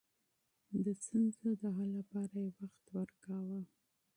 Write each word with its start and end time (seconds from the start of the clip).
د 0.83 0.85
ستونزو 1.03 1.49
د 1.61 1.63
حل 1.75 1.89
لپاره 1.99 2.35
يې 2.45 2.49
وخت 2.59 2.85
ورکاوه. 2.97 3.59